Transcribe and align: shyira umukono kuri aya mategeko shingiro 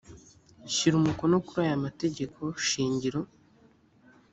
shyira 0.73 0.95
umukono 1.01 1.35
kuri 1.45 1.59
aya 1.65 1.83
mategeko 1.85 2.39
shingiro 2.67 3.21